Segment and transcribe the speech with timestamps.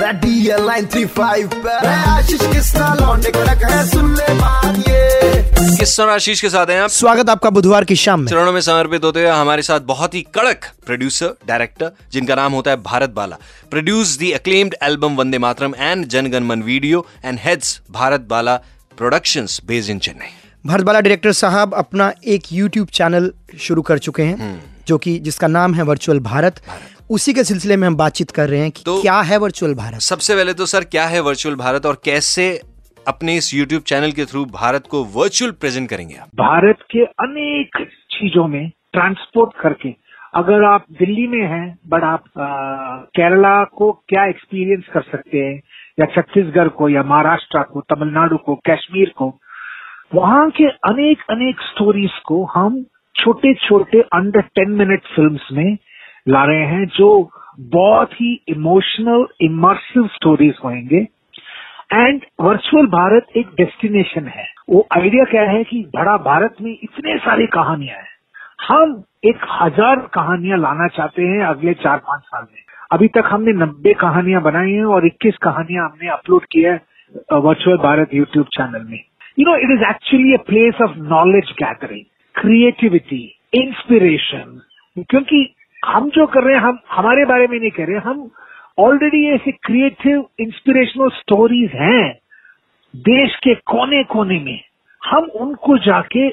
[0.00, 5.76] Line three five Ashish Kisna लौंडे कड़क है सुन ले बात ये?
[5.78, 6.90] किस आशीष के साथ हैं आप?
[6.90, 10.20] स्वागत आपका बुधवार की शाम में। चरणों में समर्पित होते हुए हमारे साथ बहुत ही
[10.34, 13.36] कड़क प्रोड्यूसर डायरेक्टर जिनका नाम होता है Bharat Bala.
[13.70, 18.56] Produce the acclaimed album Vande Mataram and Jana Gana Mana video and heads Bharat Bala
[18.98, 20.30] productions based in Chennai
[20.64, 25.18] Bharat Bala director साहब अपना एक यूट्यूब चैनल शुरू कर चुके हैं हम्म। जो कि
[25.18, 28.70] जिसका नाम है वर्चुअल भारत, भारत। उसी के सिलसिले में हम बातचीत कर रहे हैं
[28.70, 30.00] कि तो- क्या है वर्चुअल भारत?
[30.00, 32.48] सबसे पहले तो सर क्या है वर्चुअल भारत और कैसे
[33.08, 36.28] अपने इस यूट्यूब चैनल के थ्रू भारत को वर्चुअल प्रेजेंट करेंगे आप?
[36.28, 37.78] भारत के अनेक
[38.10, 39.94] चीज़ों में ट्रांसपोर्ट करके
[40.34, 42.46] अगर आप दिल्ली में हैं बट आप अ,
[43.16, 45.56] केरला को क्या एक्सपीरियंस कर सकते हैं
[46.00, 49.38] या छत्तीसगढ़ को या महाराष्ट्र को तमिलनाडु को कश्मीर को
[50.14, 55.76] वहाँ के अनेक अनेक स्टोरीज को हम छोटे छोटे अंडर टेन मिनट फिल्म्स में
[56.28, 57.30] ला रहे हैं, जो
[57.72, 61.06] बहुत ही इमोशनल इमर्सिव स्टोरीज होंगे
[61.94, 67.16] एंड वर्चुअल भारत एक डेस्टिनेशन है। वो आइडिया क्या है कि बड़ा भारत में इतने
[67.18, 68.16] सारी कहानियाँ हैं।
[68.68, 73.52] हम एक हज़ार कहानियाँ लाना चाहते हैं अगले चार पाँच साल में। अभी तक हमने
[73.54, 76.74] नब्बे कहानियाँ बनाई हैं और इक्कीस कहानियाँ हमने अपलोड की है
[77.34, 78.98] वर्चुअल भारत यूट्यूब चैनल में।
[79.38, 84.60] You know it is actually a place of knowledge gathering creativity inspiration
[85.10, 85.44] क्योंकि
[85.88, 88.30] हम जो कर रहे हैं, हम, हमारे बारे में नहीं कह रहे, हम
[88.78, 92.18] ऑलरेडी ऐसे क्रिएटिव इंस्पिरेशनल स्टोरीज हैं
[92.94, 94.60] देश के कोने कोने में।
[95.02, 96.26] हम उनको जाके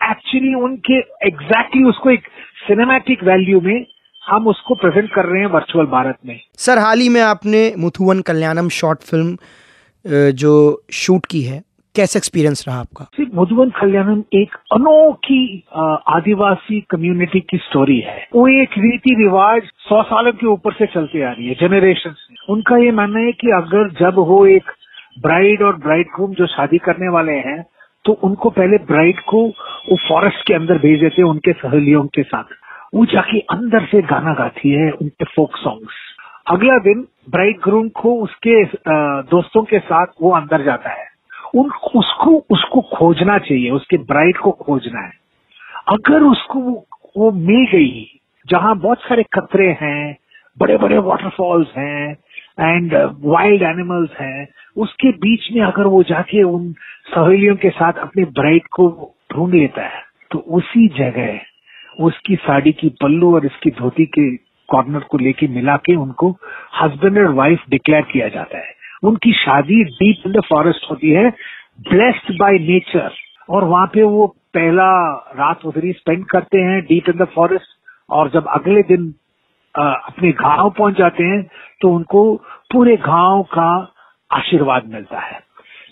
[0.00, 2.26] एक्चुअली उनके एग्जैक्टली exactly उसको एक
[2.66, 3.84] सिनेमैटिक वैल्यू में
[4.22, 8.20] हम उसको प्रेजेंट कर रहे हैं वर्चुअल भारत में। सर, हाल ही में आपने मुथुवन
[8.20, 9.36] कल्याणम शॉर्ट फ़िल्म
[10.34, 11.62] जो शूट की है
[11.96, 13.04] कैसा एक्सपीरियंस रहा आपका?
[13.34, 15.42] मधुबन कल्याणम एक अनोखी
[16.08, 21.22] आदिवासी कम्युनिटी की स्टोरी है। वो एक रीति रिवाज सौ सालों के ऊपर से चलती
[21.22, 22.14] आ रही है जनरेशन
[22.48, 24.72] उनका ये मानना है कि अगर जब वो एक
[25.22, 27.62] ब्राइड और ब्राइड ग्रूम जो शादी करने वाले हैं
[28.04, 32.22] तो उनको पहले ब्राइड को वो फॉरेस्ट के अंदर भेज देते हैं, उनके सहेलियों के
[32.24, 32.44] साथ।
[32.94, 36.02] वो जाके अंदर से गाना गाती है, उनके फोक सॉन्ग्स
[36.50, 38.62] अगला दिन ब्राइड ग्रूम को उसके
[39.30, 41.12] दोस्तों के साथ वो अंदर जाता है।
[41.54, 45.12] उन उसको उसको खोजना चाहिए उसके ब्राइड को खोजना है।
[45.88, 46.60] अगर उसको
[47.16, 50.16] वो, मिल गई जहाँ बहुत सारे कतरे हैं
[50.58, 52.16] बड़े बड़े वाटरफॉल्स हैं
[52.60, 52.94] एंड
[53.24, 56.72] वाइल्ड एनिमल्स हैं उसके बीच में अगर वो जाके उन
[57.08, 58.88] सहेलियों के साथ अपने ब्राइड को
[59.32, 61.40] ढूंढ लेता है तो उसी जगह
[62.04, 64.30] उसकी साड़ी की पल्लू और इसकी धोती के
[64.68, 66.30] कॉर्नर को लेके मिला के उनको
[66.82, 68.73] हस्बैंड और वाइफ डिक्लेयर किया जाता है।
[69.04, 71.28] उनकी शादी डीप इन द फॉरेस्ट होती है
[71.88, 73.10] ब्लेस्ड बाय नेचर
[73.50, 74.88] और वहाँ पे वो पहला
[75.38, 77.76] रात उधर ही स्पेंड करते हैं डीप इन द फॉरेस्ट
[78.10, 79.14] और जब अगले दिन
[79.74, 81.42] अ, अपने गाँव पहुँच जाते हैं
[81.80, 82.22] तो उनको
[82.72, 83.70] पूरे गाँव का
[84.30, 85.38] आशीर्वाद मिलता है।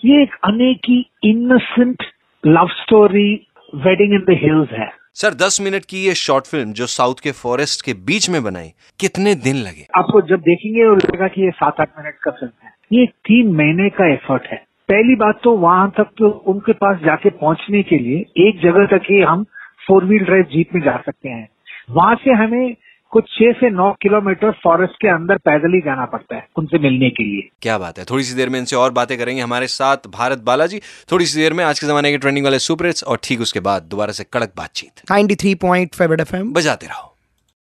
[0.05, 2.03] ये एक अनेकी innocent
[2.43, 3.29] love story
[3.75, 7.31] wedding in the hills है। सर दस मिनट की ये शॉर्ट फ़िल्म जो साउथ के
[7.31, 8.69] फॉरेस्ट के बीच में बनाई
[8.99, 9.87] कितने दिन लगे?
[9.97, 13.89] आपको जब देखेंगे लगेगा कि ये सात आठ मिनट का फ़िल्म है। ये तीन महीने
[13.89, 14.57] का एफर्ट है।
[14.89, 19.05] पहली बात तो वहाँ तक तो उनके पास जाके पहुँचने के लिए एक जगह तक
[19.11, 19.43] ही हम
[19.87, 21.47] फोर व्हील ड्राइव जीप में जा सकते हैं।
[21.89, 22.75] वहाँ से हमें
[23.13, 27.09] कुछ छह से नौ किलोमीटर फॉरेस्ट के अंदर पैदल ही जाना पड़ता है उनसे मिलने
[27.09, 30.07] के लिए। क्या बात है। थोड़ी सी देर में इनसे और बातें करेंगे हमारे साथ
[30.13, 30.79] भारत बालाजी।
[31.11, 33.59] थोड़ी सी देर में आज के जमाने के ट्रेंडिंग वाले सुपर हिट्स और ठीक उसके
[33.59, 37.12] बाद दोबारा से कड़क बातचीत। 93.5 एफएम बजाते रहो।